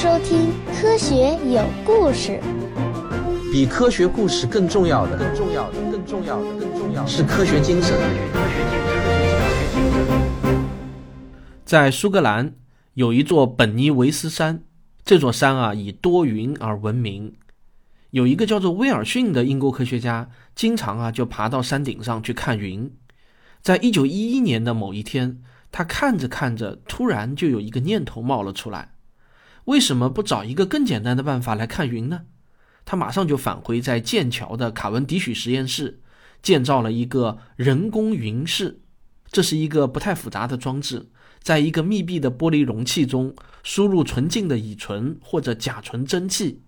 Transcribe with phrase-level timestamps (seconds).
[0.00, 0.48] 收听
[0.80, 2.40] 《科学有故事》。
[3.52, 7.94] 比科学故事更重要的，更重要的，更重要的，更重要的是科学精神。
[11.66, 12.54] 在苏格兰
[12.94, 14.62] 有一座本尼维斯山，
[15.04, 17.34] 这座山啊以多云而闻名。
[18.08, 22.90] 有一个叫做威尔逊的英国科学家，经常啊就爬到山顶上去看云。
[23.60, 28.89] 在一九一一年的某一天，他看着看着，突然就有一个念头冒了出来：
[29.70, 32.22] 为什么不找一个更简单的办法来看云呢？
[32.84, 36.00] 他马上就返回在剑桥的卡文迪许实验室，
[36.42, 38.80] 建造了一个人工云室。
[39.30, 41.08] 这是一个不太复杂的装置，
[41.40, 46.62] 在一个密闭的玻璃容器中输入纯净的乙醇或者甲醇蒸汽，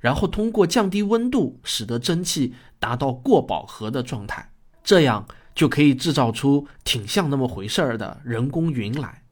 [0.00, 4.50] 然后通过降低温度，使得蒸汽达到过饱和的状态，
[4.82, 5.24] 这样
[5.54, 9.22] 就可以制造出挺像那么回事儿的人工云来。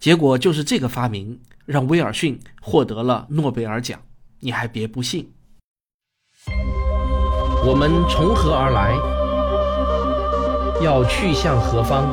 [0.00, 4.00] 结果就是这个发明让威尔逊获得了诺贝尔奖。
[4.40, 5.30] 你还别不信。
[7.66, 8.94] 我们从何而来？
[10.84, 12.04] 要去向何方？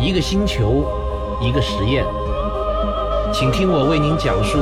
[0.00, 0.84] 一个星球，
[1.40, 2.04] 一个实验，
[3.32, 4.58] 请听我为您讲述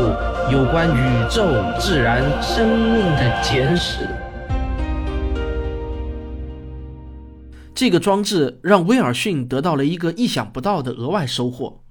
[0.53, 1.47] 有关宇宙、
[1.79, 4.07] 自然、生命的简史。
[7.81, 11.83] 这个装置让威尔逊得到了一个意想不到的额外收获。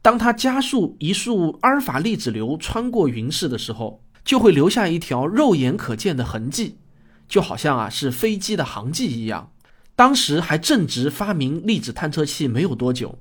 [0.00, 6.78] 当他加速一束阿尔法粒子流穿过云室的时候，就会留下一条肉眼可见的痕迹，
[7.26, 9.50] 就好像啊是飞机的航迹一样。
[9.96, 13.18] 当时还正值发明粒子探测器没有多久，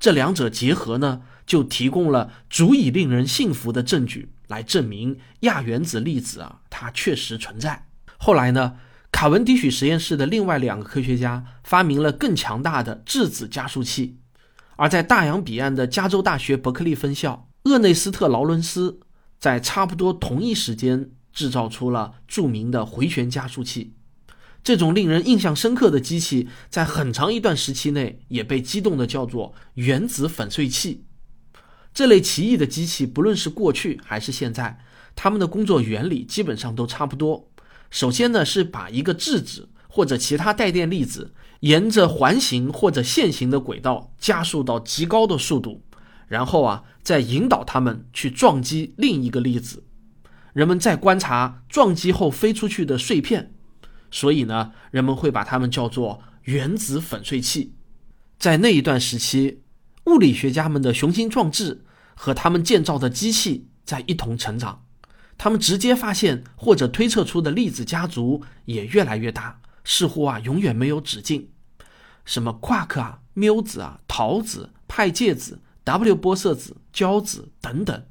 [0.00, 7.86] 这两者结合呢，就提供了足以令人信服的证据，来证明亚原子粒子啊它确实存在。
[8.18, 8.74] 后来呢，
[9.12, 14.18] 卡文迪许实验室的另外两个科学家发明了更强大的质子加速器。
[14.76, 19.00] 而在大洋彼岸的加州大学伯克利分校，厄内斯特·劳伦斯
[19.38, 23.94] 在差不多同一时间制造出了著名的回旋加速器。
[24.62, 31.04] 这种令人印象深刻的机器，在很长一段时期内也被激动的叫做原子粉碎器。
[31.92, 34.78] 这类奇异的机器，不论是过去还是现在，
[35.16, 37.49] 它们的工作原理基本上都差不多。
[37.90, 41.34] 首先呢，是把一个质子或者其他带电粒子。
[41.60, 45.82] 沿着环形或者线形的轨道加速到极高的速度，
[46.26, 49.84] 然后啊，再引导它们去撞击另一个粒子。
[50.54, 53.52] 人们在观察撞击后飞出去的碎片，
[54.10, 57.74] 所以呢，人们会把它们叫做原子粉碎器。
[58.38, 59.60] 在那一段时期，
[60.06, 61.84] 物理学家们的雄心壮志
[62.14, 64.86] 和他们建造的机器在一同成长，
[65.42, 69.58] 他们直接发现或者推测出的粒子家族也越来越大。
[69.84, 71.48] 似乎啊，永远没有止境。
[72.26, 78.04] 什么夸克啊、缪子啊、桃子、派介子、W 玻色子、胶子等等，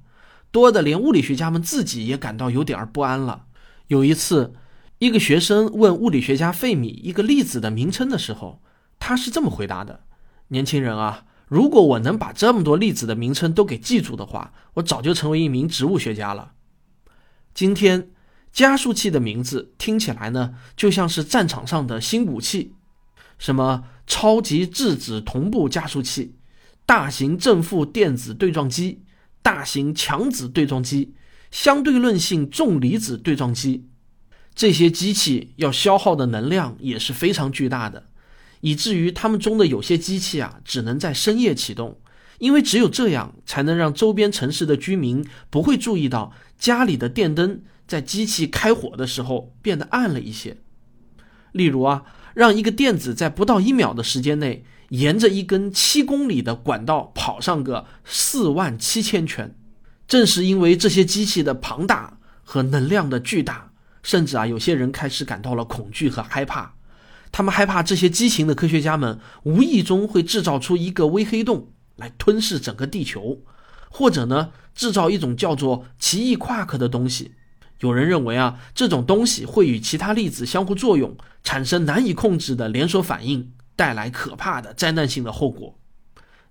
[0.50, 3.46] 多的连物理学家们自己也感到有点不安了。
[3.90, 4.56] 有一次，
[4.98, 8.64] 一个学生问物理学家费米一个粒子的名称的时候，
[8.98, 10.00] 他是这么回答的
[10.50, 16.54] ：“年轻人啊，如果我能把这么多粒子的名称都给记住的话，我早就成为一名植物学家了。”
[17.60, 18.12] 今天。
[18.54, 22.74] 加速器的名字听起来呢，就像是战场上的新武器，
[23.38, 26.36] 什么超级质子同步加速器、
[26.86, 29.04] 大型正负电子对撞机、
[29.42, 31.14] 大型强子对撞机、
[31.52, 33.86] 相对论性重离子对撞机，
[34.56, 38.08] 这些机器要消耗的能量也是非常巨大的，
[38.62, 42.00] 以至于它们中的有些机器啊，只能在深夜启动，
[42.40, 47.62] 因为只有这样才能让周边城市的居民不会注意到家里的电灯。
[47.88, 50.58] 在机器开火的时候变得暗了一些。
[51.54, 52.04] 例如啊，
[52.36, 59.56] 让一个电子在不到一秒的时间内，沿着一根七公里的管道跑上个四万七千圈。
[60.08, 63.72] 正是因为这些机器的庞大和能量的巨大，
[64.04, 66.76] 甚至啊，有些人开始感到了恐惧和害怕。
[67.32, 73.44] 他们害怕这些畸形的科学家们无意中会制造出一个微黑洞来吞噬整个地球，
[73.90, 77.34] 或者呢，制造一种叫做奇异夸克的东西。
[77.82, 85.78] 有人认为啊，这种东西会与其他粒子相互作用，产生难以控制的连锁反应，带来可怕的灾难性的后果。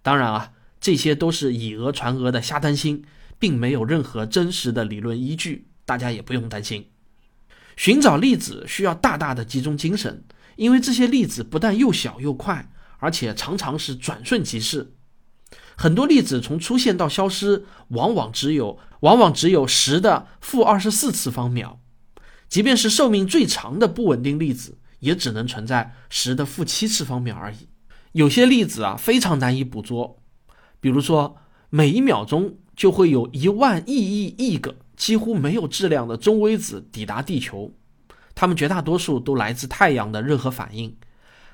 [0.01, 3.05] 当然啊，这些都是以讹传讹的瞎担心，
[3.39, 6.87] 并没有任何真实的理论依据，大家也不用担心。
[7.77, 10.25] 寻找粒子需要大大的集中精神，
[10.57, 14.95] 因为这些粒子不但又小又快，而且常常是转瞬即逝。
[15.81, 21.79] 很多粒子从出现到消失，往往只有往往只有十的负二十四次方秒，
[22.49, 27.69] 即便是寿命最长的不稳定粒子，也只能存在十的负七次方秒而已。
[28.11, 30.21] 有些粒子啊，非常难以捕捉，
[30.81, 31.37] 比如说
[31.71, 37.73] 每一秒钟就会有一万亿亿亿个几乎没有质量的中微子抵达地球，
[38.35, 40.97] 它们绝大多数都来自太阳的热核反应，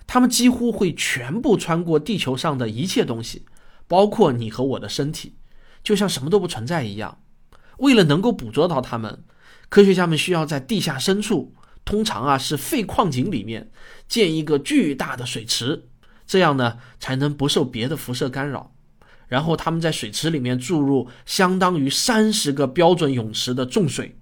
[0.06, 3.44] 它们几乎会全部穿过地球上的一切东西，
[3.86, 5.34] 包括你和我的身体，
[5.82, 7.19] 就像什么都不存在一样。
[7.78, 9.25] 为了能够捕捉到它们，
[9.69, 11.54] 科学家们需要在地下深处，
[11.84, 13.70] 通常啊是废矿井里面
[14.08, 15.88] 建一个巨大的水池，
[16.26, 18.72] 这样呢才能不受别的辐射干扰。
[19.26, 24.16] 然后他们在水池里面注入相当于三十个标准泳池的重水，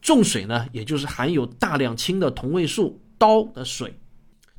[0.00, 4.00] 重水呢也就是含有大量氢的同位素氘的水。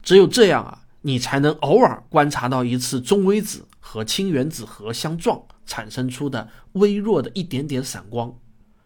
[0.03, 5.43] 只有这样啊，你才能偶尔观察到一次中微子和氢原子核相撞。
[5.63, 8.35] 产生出的微弱的一点点闪光，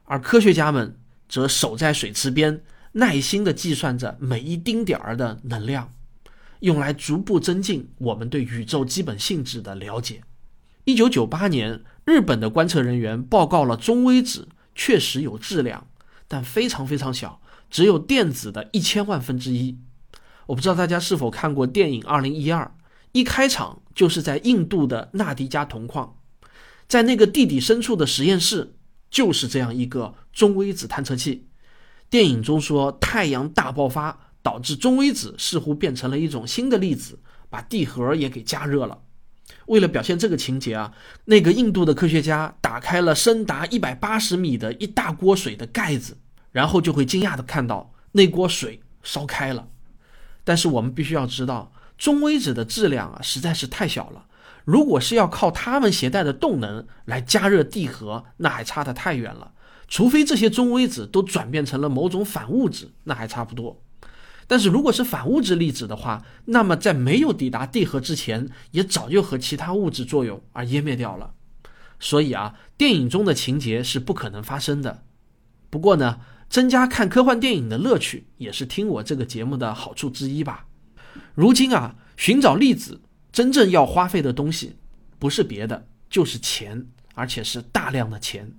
[0.04, 2.62] 而科学家们则守在水池边，
[2.92, 5.92] 耐心地计算着每一丁点儿的能量，
[6.60, 10.22] 用来逐步增进我们对宇宙基本性质的了解。
[10.84, 15.88] 一九九八年，日本的观测人员报告了中微子确实有质量，
[16.28, 19.80] 但非常非常小，只有电子的一千万分之一。
[20.48, 22.64] 我不知道大家是否看过电影《二零一二》，
[23.16, 26.18] 一开场就是在印度的纳迪加铜矿。
[26.86, 28.76] 在那个地底深处的实验室，
[29.10, 31.48] 就是这样一个中微子探测器。
[32.10, 37.20] 电影中说，太阳大爆发导致中微子似乎变成了一种新的粒子，
[37.50, 39.00] 把地核也给加热了。
[39.68, 46.18] 为了表现这个情节啊，那个印度的科学家打开了深达一百八十米的一大锅水的盖子，
[46.52, 49.70] 然后就会惊讶的看到那锅水烧开了。
[50.44, 54.26] 但是我们必须要知道，中微子的质量啊实在是太小了。
[54.64, 59.54] 如果是要靠它们携带的动能来加热地核，那还差得太远了。
[59.88, 63.84] 除非这些中微子都转变成了某种反物质，那还差不多。
[64.48, 71.34] 但是如果是反物质粒子的话，那么在没有抵达地核之前，也早就和其他物质作用而湮灭掉了。
[72.00, 75.04] 所以啊，电影中的情节是不可能发生的。
[75.70, 76.20] 不过呢，
[76.50, 80.66] 增加看科幻电影的乐趣，也是听我这个节目的好处之一吧。
[81.36, 83.02] 如今啊，寻找粒子。
[83.32, 84.78] 真正要花费的东西，
[85.20, 88.54] 不是别的，就是钱，而且是大量的钱。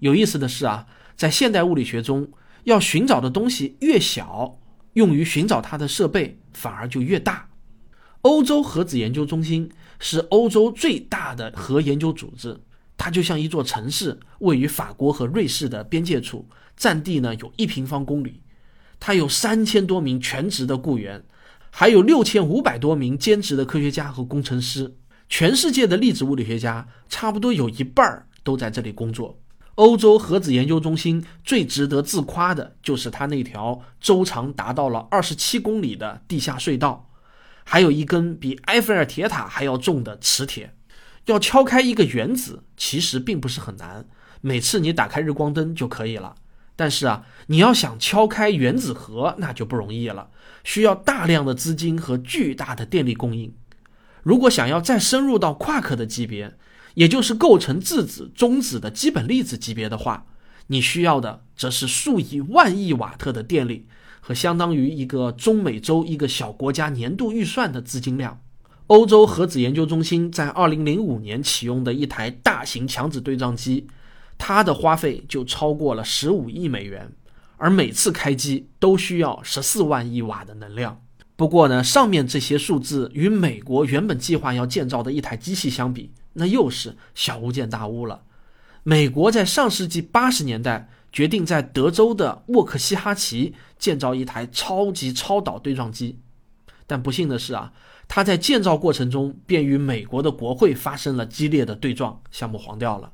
[0.00, 2.32] 有意思的是啊，在现代物理学中，
[2.64, 4.58] 要寻找的东西越小，
[4.94, 7.50] 用于寻找它的设备反而就越大。
[8.22, 9.70] 欧洲核子研究中心
[10.00, 12.58] 是欧洲最大的核研究组织，
[12.96, 18.40] 它就像一座城市，位于法国和瑞士的边界处，占地呢有一平方公里，
[18.98, 21.22] 它有三千多名全职的雇员。
[21.70, 24.96] 还有六千五百多名兼职的科学家和工程师，
[25.28, 29.38] 全世界的粒子物理学家差不多有一半都在这里工作。
[29.76, 37.08] 欧洲核子研究中心最值得自夸的就是它那条周长达到了二十七公里的地下隧道，
[37.62, 40.74] 还有一根比埃菲尔铁塔还要重的磁铁。
[41.26, 44.06] 要敲开一个原子，其实并不是很难，
[44.40, 46.34] 每次你打开日光灯就可以了。
[46.78, 50.28] 但是啊，你要想敲开原子核，那就不容易了，
[50.62, 53.52] 需要大量的资金和巨大的电力供应。
[54.22, 56.54] 如果想要再深入到夸克的级别，
[56.94, 60.26] 也就是构成质子、中子的基本粒子级别的话，
[60.68, 63.88] 你需要的则是数以万亿瓦特的电力
[64.20, 68.40] 和相当于一个中美洲一个小国家年度预算的资金量。
[68.86, 73.88] 欧洲核子研究中心在2005年启用的一台大型强子对撞机。
[74.38, 77.12] 它的花费就超过了十五亿美元，
[77.58, 81.02] 而每次开机都需要十四万亿瓦的能量。
[81.36, 88.22] 不过呢，上面这些数字与美国原本计划要建造的一台机器相比，那又是小巫见大巫了。
[88.82, 96.18] 美国在上世纪八十年代决定在德州的沃克西哈奇建造一台超级超导对撞机，
[96.86, 97.72] 但不幸的是啊，
[98.08, 103.12] 它在建造过程中便与美国的国会发生了激烈的对撞，项目黄掉了。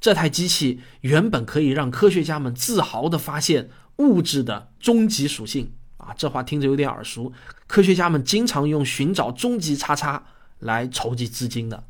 [0.00, 7.32] 这台机器原本可以让科学家们自豪地发现物质的终极属性啊，这话听着有点耳熟。
[7.66, 10.24] 科学家们经常用寻找终极叉叉
[10.58, 11.84] 来筹集资金的。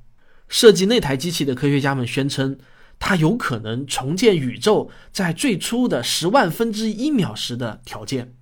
[0.49, 2.59] 设计那台机器的科学家们宣称，
[2.99, 8.35] 它有可能重建宇宙在最初的十万分之一秒时的条件。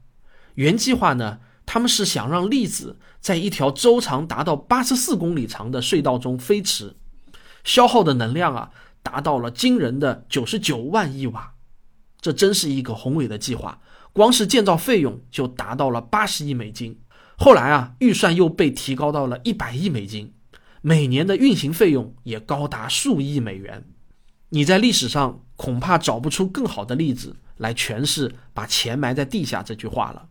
[0.54, 6.96] 原计划呢，他们是想让粒子在一条周长达到八十四公里长的隧道中飞驰，
[7.62, 8.70] 消耗的能量啊。
[9.08, 11.54] 达到了惊人的九十九万亿瓦，
[12.20, 13.80] 这真是一个宏伟的计划。
[14.12, 17.00] 光是建造费用就达到了八十亿美金。
[17.38, 20.34] 后来啊，预算又被提高到了一百亿美金，
[20.82, 23.86] 每年的运行费用也高达数亿美元。
[24.50, 30.28] 你在历史上恐怕找不出更好的例子来诠释“把钱埋在地下”这句话了。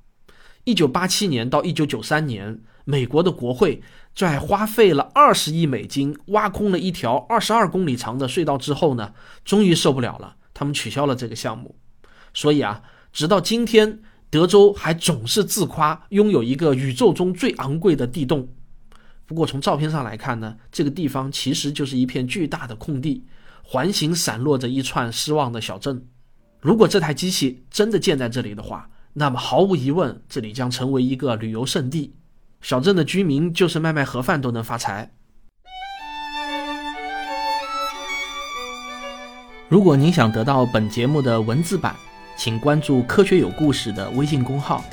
[0.65, 3.82] 一九八七年到一九九三年，美国的国会
[4.15, 9.13] 在花费了二十亿美金挖空了一条二十二公里长的隧道之后呢，
[9.44, 11.75] 终于受不了了，他们取消了这个项目。
[12.34, 18.48] 所以啊，直到今天，德州还总是自夸拥有一个宇宙中最昂贵的地洞。
[19.25, 23.25] 不过从照片上来看呢，这个地方其实就是一片巨大的空地，
[23.63, 26.08] 环形散落着一串失望的小镇。
[26.62, 32.13] 如果这台机器真的建在这里的话，那么毫无疑问，这里将成为一个旅游胜地。
[32.62, 35.12] 小镇的居民就是卖卖盒饭都能发财。
[39.70, 41.96] 如果您想得到本节目的文字版，
[42.38, 44.84] 请关注“科学有故事”的微信公号，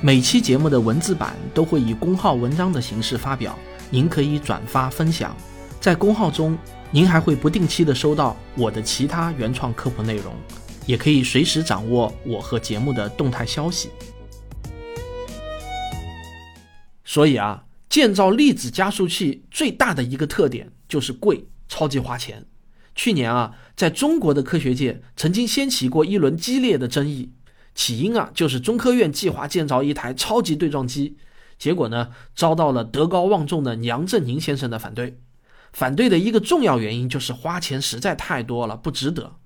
[0.00, 3.58] 每期节目的文字版都会以公号文章的形式发表，
[3.90, 5.36] 您可以转发分享。
[5.80, 6.56] 在公号中，
[6.90, 10.34] 您还会不定期的收到我的其他原创科普内容，
[10.86, 13.90] 也可以随时掌握我和节目的动态消息。
[17.08, 22.44] 所以啊，建造粒子加速器最大的一个特点就是贵，超级花钱。
[22.94, 27.32] 去年啊，在中国的科学界曾经掀起过一轮激烈的争议，
[27.74, 31.16] 起因啊就是中科院计划建造一台超级对撞机，
[31.58, 35.18] 结果呢遭到了德高望重的杨振宁先生的反对。
[35.72, 39.36] 反对的一个重要原因就是花钱实在太多了，不值得。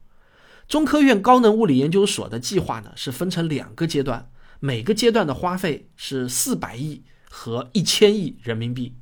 [0.66, 4.28] 中科院高能物理研究所的计划呢是分成两个阶段，
[4.58, 8.94] 每个阶段的花费是四百亿和一千亿人民币。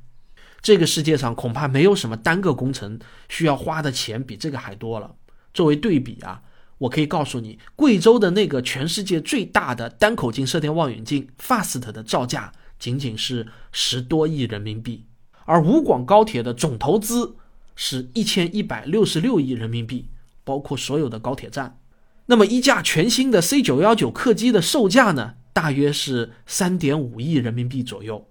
[0.61, 2.97] 这个世界上恐怕没有什么单个工程
[3.27, 5.15] 需要花的钱比这个还多了。
[5.53, 6.41] 作为对比啊，
[6.77, 15.05] 我可以告诉你，贵州的那个全世界最大的单口径射电望远镜 FAST 的造价仅仅是十多亿人民币，
[15.45, 17.35] 而武广高铁的总投资
[17.75, 20.07] 是一千一百六十六亿人民币，
[20.45, 21.79] 包括所有的高铁站。
[22.27, 28.29] 那么一架全新的 C 九幺九客机的售价呢，大约是三点五亿人民币左右。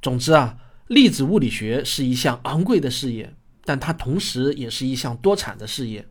[0.00, 0.58] 总之啊。
[0.88, 6.06] 粒子物理学是一项昂贵的事业，但它同时也是一项多产的事业。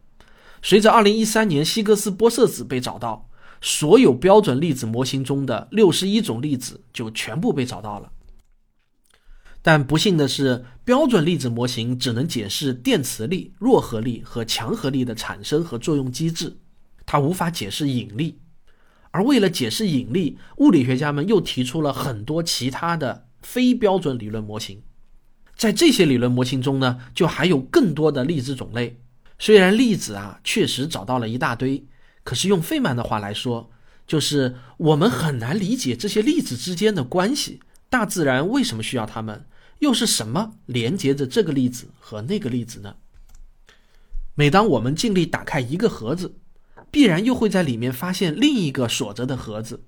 [0.64, 3.30] 随着2013年希格斯玻色子被找到，
[3.60, 8.12] 所有标准粒子模型中的61种粒子就全部被找到了。
[9.62, 16.58] 但不幸的是，标准粒子模型只能解释电磁力、弱合力和强合力的产生和作用机制，
[17.06, 18.40] 它无法解释引力。
[19.12, 23.28] 而为了解释引力，物理学家们又提出了很多其他的。
[23.42, 24.84] 非标准理论模型，
[25.56, 29.02] 在这些理论模型中呢，就还有更多的粒子种类。
[29.40, 31.84] 虽然粒子啊确实找到了一大堆，
[32.24, 33.72] 可是用费曼的话来说，
[34.06, 37.60] 就是我们很难理解这些粒子之间的关系。
[37.90, 39.48] 大自然为什么需要它们？
[39.80, 42.98] 又是什么连接着这个粒子和那个粒子呢？
[44.36, 46.36] 每当我们尽力打开一个盒子，
[46.92, 49.86] 必然又会在里面发现另一个锁着的盒子。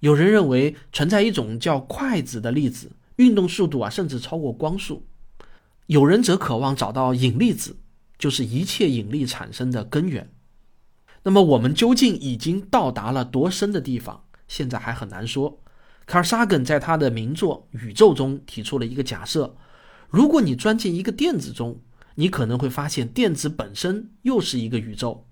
[0.00, 5.06] 有人认为存在一种叫筷子的粒子，运动速度啊甚至超过光速。
[5.86, 7.76] 有人则渴望找到引力子，
[8.18, 10.30] 就是一切引力产生的根源。
[11.22, 14.24] 那么我们究竟已经到达了多深的地方？
[14.48, 15.60] 现在还很难说。
[16.04, 19.56] 卡尔萨根在他的名作《宇宙》中提出了一个假设：
[20.08, 21.80] 如果你钻进一个电子中，
[22.16, 25.28] 你可能会发现电子本身又是一个宇宙。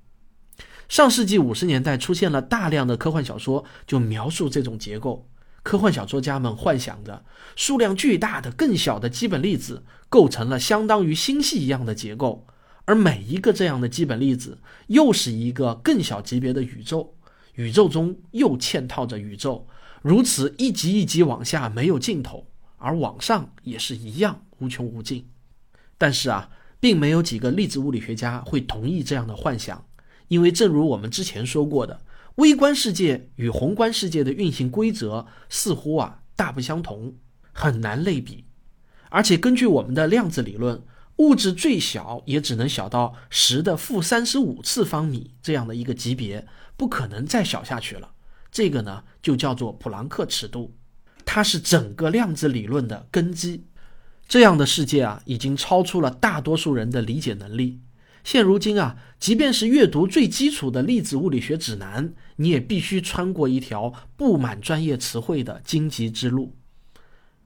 [0.90, 5.30] 上世纪五十年代出现了大量的科幻小说，就描述这种结构。
[5.62, 12.44] 科幻小说家们幻想着数量巨大的、更小的基本粒子构成了相当于星系一样的结构，
[12.86, 17.14] 而每一个这样的基本粒子又是一个更小级别的宇宙，
[17.54, 19.68] 宇宙中又嵌套着宇宙，
[20.02, 25.28] 如此一级一级往下没有尽头，而往上也是一样无穷无尽。
[25.96, 29.84] 但是啊，并没有几个粒子物理学家会同意这样的幻想。
[30.30, 32.02] 因为，正如我们之前说过的，
[32.36, 37.16] 微观世界与宏观世界的运行规则似乎啊大不相同，
[37.52, 38.44] 很难类比。
[39.08, 40.84] 而且，根据我们的量子理论，
[41.16, 46.46] 物质最小也只能小到十的负三十五次方米这样的一个级别，
[46.76, 48.12] 不可能再小下去了。
[48.52, 50.76] 这个呢，就叫做普朗克尺度，
[51.24, 53.64] 它是整个量子理论的根基。
[54.28, 57.80] 这样的世界啊，已经超出了大多数人的理解能力。
[58.22, 66.54] 现如今啊，即便是阅读最基础的粒子物理学指南，你也必须穿过一条布满专业词汇的荆棘之路。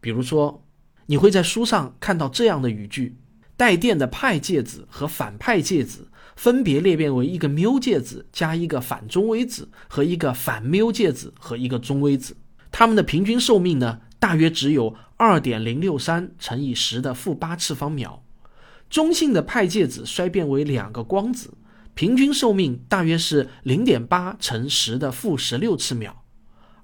[0.00, 0.66] 比如说，
[1.06, 3.16] 你会在书上看到这样的语句：
[3.56, 12.36] 带电的派介子和反派介子分别裂变为一个缪介子加一个反中微子和一个反缪介子和一个中微子，
[12.72, 18.23] 它们的平均寿命呢，大约只有二点零六三乘以十的负八次方秒。
[18.94, 21.52] 中性的派介子衰变为两个光子，
[21.94, 26.22] 平均寿命大约是零点八乘十的负十六次秒，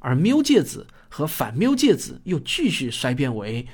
[0.00, 3.64] 而缪介子和反谬介子又继续衰变为，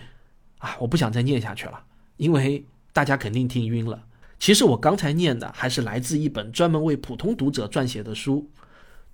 [0.58, 1.84] 啊，我不想再念下去了，
[2.18, 4.04] 因为大家肯定听晕了。
[4.38, 8.50] 其实我刚才念的还是来自一本专门为普通读者撰写的书，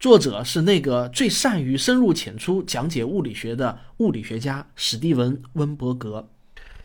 [0.01, 6.29] 作者是那个最善于深入浅出讲解物理学的物理学家史蒂文·温伯格。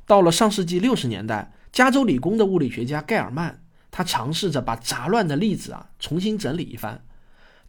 [0.06, 3.60] 到了上世纪六十年代，加州理工的物理学家盖尔曼，
[3.92, 7.04] 他尝试着把杂乱的粒子啊重新整理一番。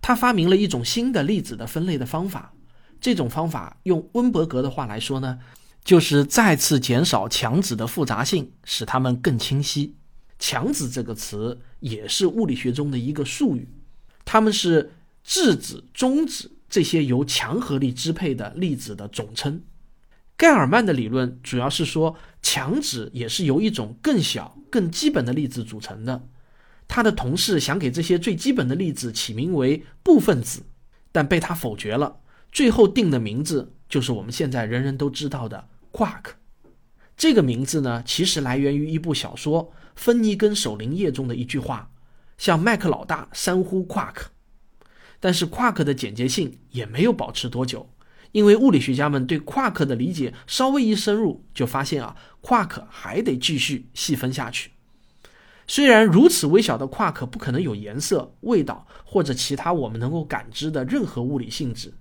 [0.00, 2.52] 他发明了一种新的粒子的分类的方法，
[3.00, 5.38] 这种方法用温伯格的话来说呢，
[5.84, 9.96] 就是再次减少强子的复杂性，使它们更清晰。
[10.38, 13.68] 强子这个词也是物理学中的一个术语，
[14.24, 14.92] 它们是
[15.24, 19.60] 质子、中子这些由强合力支配的粒子的总称。
[20.38, 26.28] 盖尔曼的理论主要是说，强子也是由一种更小、更基本的粒子组成的。
[26.86, 30.62] 他的同事想给这些最基本的粒子起名为部分子，
[31.10, 32.20] 但被他否决了。
[32.52, 36.34] 最后定的名字就是我们现在人人都知道的 quark。
[37.16, 39.64] 这个名字呢，其实来源于一部小说
[39.96, 41.90] 《芬尼根守灵夜》中的一句话
[42.38, 44.26] ：“向麦克老大山呼 quark。”
[45.18, 47.90] 但是 quark 的简洁性也没有保持多久，
[48.38, 54.70] 因为物理学家们对夸克的理解稍微一深入，就发现啊夸克还得继续细分下去。
[55.66, 61.92] 虽然如此微小的夸克不可能有颜色、味道或者其他我们能够感知的任何物理性质，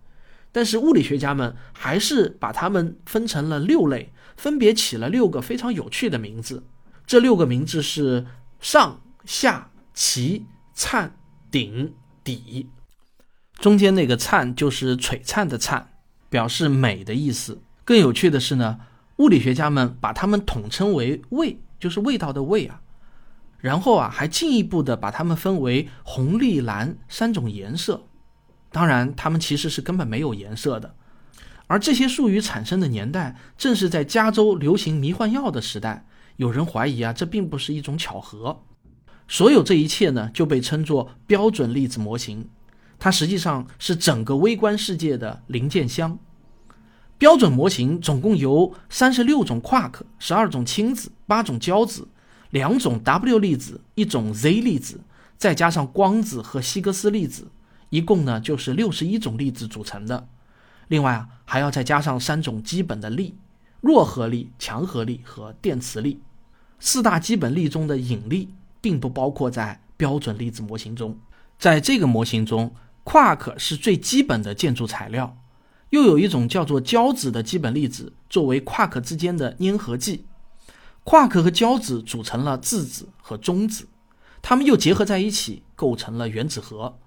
[0.51, 6.63] 但是物理学家们还是把它们分成了六类，分别起了六个非常有趣的名字。
[7.07, 8.27] 这六个名字是
[8.59, 11.17] 上下齐灿
[11.49, 12.67] 顶底，
[13.55, 15.89] 中间那个灿就是璀璨的灿，
[16.29, 17.61] 表示美的意思。
[17.83, 18.79] 更有趣的是呢，
[19.17, 22.81] 物理学家们把它们统称为味，就是味道的味啊。
[23.59, 28.03] 然后啊，还进一步的把它们分为红、绿、蓝三种颜色。
[28.71, 30.93] 当然，它们其实是根本没有颜色的。
[31.65, 36.05] 而这些术语产生的年代，正是在加州流行迷幻药的时代。
[36.35, 38.63] 有人怀疑啊，这并不是一种巧合。
[39.27, 42.47] 所有这一切呢，就被称作标准粒子模型。
[42.99, 46.17] 它实际上是整个微观世界的零件箱。
[47.17, 52.07] 标准模型总共由三十六种夸克、十二种氢子、八种胶子。
[52.51, 55.01] 两种 W 粒子，一种 Z 粒子，
[55.37, 57.51] 再加上光子和希格斯粒子，
[57.89, 60.29] 一共呢就是六十一种粒子组成的。
[60.87, 63.35] 另外啊，还要再加上三种基本的力：
[63.81, 66.21] 弱合力、强合力和电磁力。
[66.79, 71.19] 四大基本力中的引力并不包括在标准粒子模型中。
[71.59, 72.73] 在这个模型中，
[73.09, 75.37] 夸克是最基本的建筑材料，
[75.91, 80.25] 又有一种叫做胶子的基本粒子作为夸克之间的粘合剂。
[81.05, 83.87] 夸克和胶子组成了质子和中子，
[84.41, 86.99] 它们又结合在一起构成了原子核。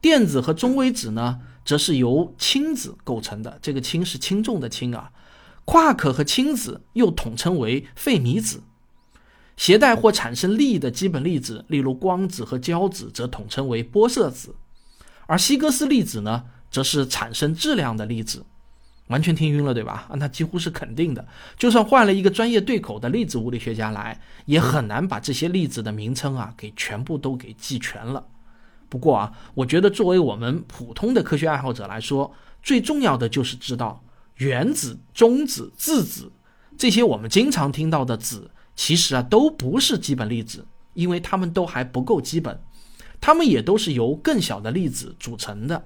[0.00, 3.60] 电子和中微子呢，则是由氢子构成的。
[3.62, 5.12] 这个氢是轻重的氢啊。
[5.64, 8.64] 夸克和氢子又统称为费米子。
[9.56, 14.56] 携带或产生力的基本粒子，例如光子和胶子，则统称为玻色子。
[15.26, 18.44] 而希格斯粒子呢，则是产生质量的粒子。
[19.08, 20.06] 完全听晕了，对吧？
[20.08, 21.26] 啊，那几乎是肯定的。
[21.58, 28.26] 就算换了一个专业对口的粒子物理学家来，也很难把这些粒子的名称啊给全部都给记全了。
[28.88, 32.32] 不过啊，我觉得作为我们普通的科学爱好者来说，
[32.62, 34.02] 最重要的就是知道
[34.36, 36.32] 原子、中子、质子
[36.78, 42.58] 这些我们经常听到的子，其实啊都不是基本粒子，因为它们都还不够基本，
[43.24, 45.82] 它们也都是由更小的粒子组成的。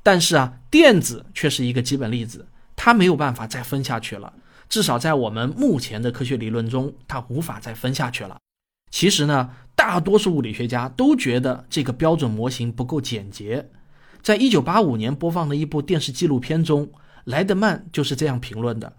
[0.00, 2.46] 但是啊，电子却是一个基本粒子，
[2.76, 4.32] 它没有办法再分下去了。
[4.68, 8.36] 至少在我们目前的科学理论中，它无法再分下去了。
[8.92, 13.68] 其实呢，大多数物理学家都觉得这个标准模型不够简洁。
[14.22, 16.88] 在一九八五年播放的一部电视纪录片中，
[17.24, 18.94] 莱德曼就是这样评论的：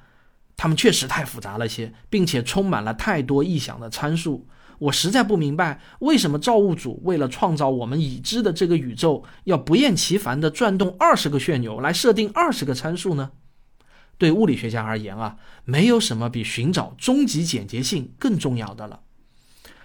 [0.58, 4.46] 他们确实太复杂了些，并且充满了太多异想的参数。
[4.84, 13.32] 我实在不明白，为什么造物主为了创造我们已知的这个宇宙，要不厌其烦地转动二十个旋钮来设定二十个参数呢？
[14.18, 19.02] 对物理学家而言啊，没有什么比寻找终极简洁性更重要的了。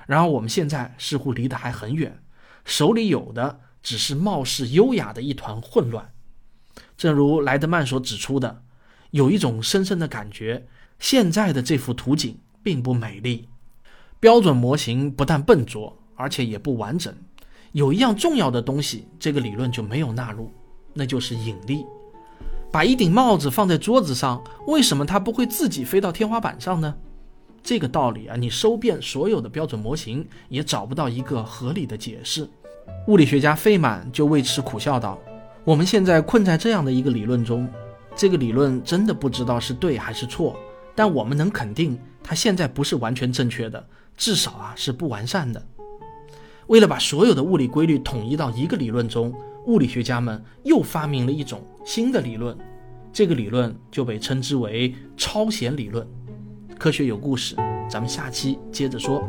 [0.07, 2.21] 然而我们现在似乎离得还很远，
[2.65, 6.13] 手里有的只是貌似优雅的一团混乱。
[6.97, 8.65] 正如莱德曼所指出的，
[9.13, 10.67] 有一种深深的感觉，
[10.99, 13.49] 现在的这幅图景并不美丽。
[14.21, 17.15] 标准模型不但笨拙，而且也不完整。
[17.71, 20.51] 有一样重要的东西，这个理论就没有纳入，
[20.93, 21.87] 那就是引力。
[22.73, 26.95] 把一顶帽子放在桌子上，为什么它不会自己飞到天花板上呢？
[27.63, 32.49] 这个道理啊，你搜遍所有的标准模型，也找不到一个合理的解释。
[33.07, 35.19] 物理学家费满就为此苦笑道
[35.65, 37.69] ：“我们现在困在这样的一个理论中，
[38.17, 40.59] 这个理论真的不知道是对还是错，
[40.95, 43.87] 但我们能肯定，它现在不是完全正确的，
[44.19, 45.67] 至少啊是不完善的。
[46.67, 49.33] 为了把所有的物理规律统一到一个理论中，
[49.65, 52.55] 物理学家们又发明了一种新的理论，
[53.11, 56.07] 这个理论就被称之为超弦理论。
[56.79, 57.57] 科学有故事，
[57.89, 59.27] 咱们下期接着说。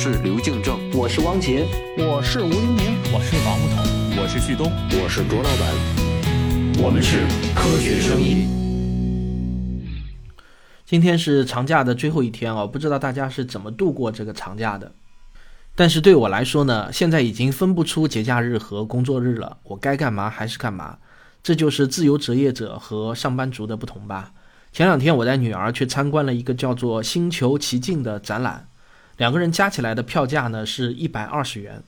[0.00, 8.46] 是刘敬正，我是汪杰，我是吴英明，我是王木头，我是旭东，我是卓老板，我们是科学声音。
[10.86, 14.92] 今天是长假的最后一天哦，不知道大家是怎么度过这个长假的。
[15.74, 20.98] 但是对我来说呢，现在已经分不出节假日和工作日了，我该干嘛还是干嘛，
[21.42, 24.30] 这就是自由职业者和上班族的不同吧。
[24.70, 28.67] 前两天我带女儿去参观了一个叫做“星球奇境”的展览。
[29.18, 31.82] 两个人加起来的票价呢是一百二十元。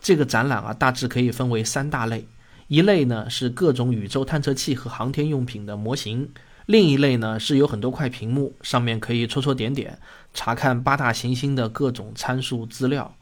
[0.00, 2.26] 这个展览啊，大致可以分为三大类：
[2.68, 6.26] 一类呢是各种宇宙探测器和航天用品的模型；
[6.66, 9.98] 另一类呢是有很多块屏幕，上面可以戳戳点点，
[10.34, 13.16] 查看八大行星的各种参数资料；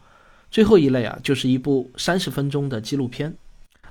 [0.50, 3.36] 最后一类啊，就是一部三十分钟的纪录片。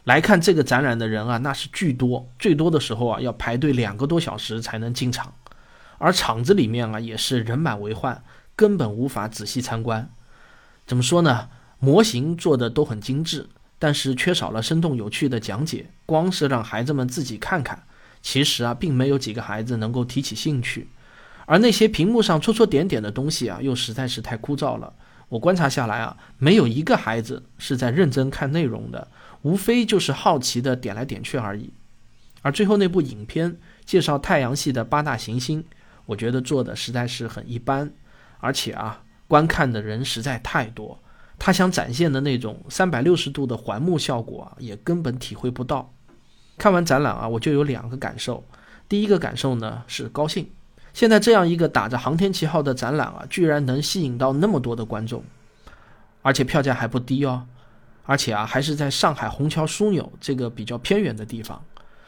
[0.03, 5.33] 来看这个展览的人啊，那是巨多，最多的时候啊要排队两个多小时才能进场，
[5.97, 8.21] 而场子里面啊也是人满为患。
[8.61, 10.07] 根本无法仔细参观，
[10.85, 11.49] 怎么说呢？
[11.79, 15.89] 模型做的都很精致，但是缺少了生动有趣的讲解。
[16.05, 17.81] 光是让孩子们自己看看，
[18.21, 20.87] 其实啊，并没有几个孩子能够提起兴趣。
[21.47, 24.93] 而那些屏幕上戳戳点点的东西啊，又实在是太枯燥了。
[25.29, 29.07] 我观察下来啊，没有一个孩子是在认真看内容的，
[29.41, 31.73] 无非就是好奇的点来点去而已。
[32.43, 35.65] 而最后那部影片介绍太阳系的八大行星，
[36.05, 37.91] 我觉得做的实在是很一般。
[38.41, 40.99] 而且啊，观看的人实在太多，
[41.39, 45.93] 他想展现的那种三百六十度的环幕效果啊，也根本体会不到。
[46.57, 48.43] 看完展览啊，我就有两个感受。
[48.89, 50.51] 第一个感受呢是高兴，
[50.93, 55.23] 现在这样一个打着航天旗号的展览啊，居然能吸引到那么多的观众，
[56.21, 57.47] 而且票价还不低哦，
[58.03, 61.63] 而且啊，还是在上海虹桥枢纽这个比较偏远的地方，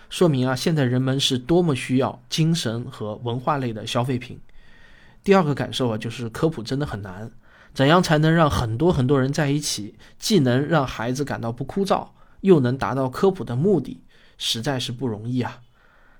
[0.10, 4.40] 说明啊，现在人们是多么需要精神和文化类的消费品。
[5.24, 7.32] 第二个感受啊，就是科普真的很难。
[7.74, 12.10] 怎样才能让很多很多人在一起，既能让孩子感到不枯燥，
[12.42, 14.04] 又能达到科普的目的，
[14.38, 15.62] 实在是不容易啊！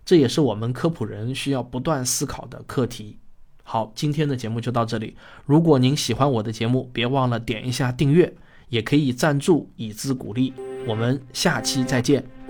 [0.04, 3.20] 这也是我们科普人需要不断思考的课题。
[3.62, 5.16] 好，今天的节目就到这里。
[5.46, 8.34] 如果您喜欢我的节目，别忘了点一下订阅，
[8.70, 10.54] 也可以赞助以资鼓励。
[10.88, 12.43] 我们下期再见。